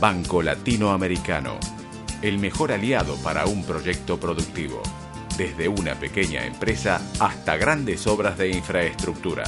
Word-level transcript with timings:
Banco 0.00 0.40
Latinoamericano, 0.40 1.58
el 2.22 2.38
mejor 2.38 2.72
aliado 2.72 3.16
para 3.16 3.44
un 3.44 3.62
proyecto 3.64 4.18
productivo, 4.18 4.80
desde 5.36 5.68
una 5.68 5.94
pequeña 5.94 6.46
empresa 6.46 7.02
hasta 7.18 7.58
grandes 7.58 8.06
obras 8.06 8.38
de 8.38 8.48
infraestructura. 8.48 9.44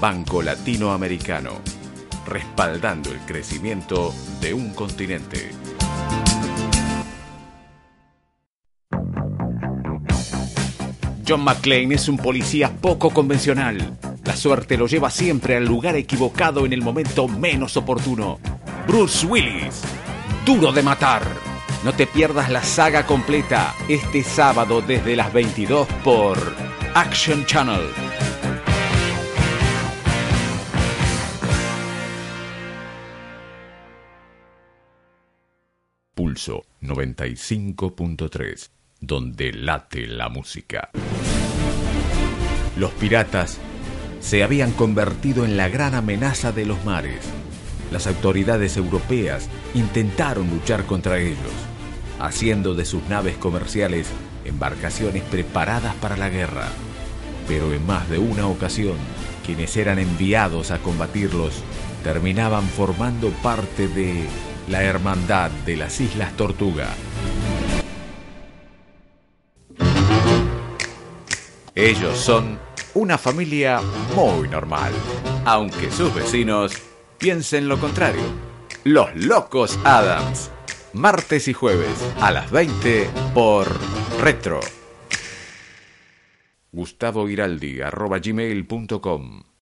Banco 0.00 0.42
Latinoamericano, 0.42 1.54
respaldando 2.24 3.10
el 3.10 3.18
crecimiento 3.26 4.14
de 4.40 4.54
un 4.54 4.72
continente. 4.74 5.50
John 11.26 11.42
McClane 11.42 11.96
es 11.96 12.08
un 12.08 12.16
policía 12.16 12.70
poco 12.80 13.10
convencional. 13.10 13.98
La 14.24 14.36
suerte 14.36 14.76
lo 14.76 14.86
lleva 14.86 15.10
siempre 15.10 15.56
al 15.56 15.64
lugar 15.64 15.96
equivocado 15.96 16.64
en 16.64 16.72
el 16.72 16.80
momento 16.80 17.26
menos 17.26 17.76
oportuno. 17.76 18.38
Bruce 18.86 19.26
Willis, 19.26 19.82
duro 20.44 20.72
de 20.72 20.82
matar. 20.82 21.22
No 21.84 21.92
te 21.92 22.06
pierdas 22.06 22.50
la 22.50 22.62
saga 22.62 23.06
completa 23.06 23.74
este 23.88 24.22
sábado 24.22 24.82
desde 24.82 25.16
las 25.16 25.32
22 25.32 25.86
por 26.04 26.38
Action 26.94 27.44
Channel. 27.46 27.88
Pulso 36.14 36.64
95.3, 36.82 38.70
donde 39.00 39.52
late 39.52 40.06
la 40.06 40.28
música. 40.28 40.90
Los 42.76 42.90
piratas 42.92 43.58
se 44.20 44.42
habían 44.42 44.72
convertido 44.72 45.44
en 45.44 45.56
la 45.56 45.68
gran 45.68 45.94
amenaza 45.94 46.52
de 46.52 46.66
los 46.66 46.84
mares. 46.84 47.26
Las 47.90 48.06
autoridades 48.06 48.76
europeas 48.76 49.48
intentaron 49.74 50.48
luchar 50.48 50.84
contra 50.84 51.18
ellos, 51.18 51.38
haciendo 52.20 52.74
de 52.74 52.84
sus 52.84 53.02
naves 53.08 53.36
comerciales 53.36 54.06
embarcaciones 54.44 55.22
preparadas 55.24 55.94
para 55.96 56.16
la 56.16 56.28
guerra. 56.28 56.68
Pero 57.48 57.72
en 57.72 57.84
más 57.86 58.08
de 58.08 58.18
una 58.18 58.46
ocasión, 58.46 58.96
quienes 59.44 59.76
eran 59.76 59.98
enviados 59.98 60.70
a 60.70 60.78
combatirlos 60.78 61.62
terminaban 62.04 62.64
formando 62.64 63.30
parte 63.42 63.88
de 63.88 64.24
la 64.68 64.82
Hermandad 64.82 65.50
de 65.66 65.76
las 65.76 66.00
Islas 66.00 66.32
Tortuga. 66.36 66.88
Ellos 71.74 72.18
son 72.18 72.58
una 72.94 73.18
familia 73.18 73.80
muy 74.14 74.48
normal, 74.48 74.92
aunque 75.44 75.90
sus 75.90 76.14
vecinos 76.14 76.89
piensen 77.20 77.68
lo 77.68 77.78
contrario. 77.78 78.22
Los 78.82 79.14
Locos 79.14 79.78
Adams, 79.84 80.50
martes 80.94 81.48
y 81.48 81.52
jueves 81.52 81.94
a 82.20 82.30
las 82.30 82.50
20 82.50 83.10
por 83.34 83.68
Retro. 84.20 84.60
Gustavo 86.72 87.26
arroba 87.82 88.18